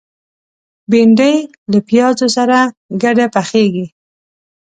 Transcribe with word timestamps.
بېنډۍ 0.89 1.35
له 1.71 1.79
پیازو 1.89 2.27
سره 2.37 2.57
ګډه 3.03 3.25
پخېږي 3.35 3.85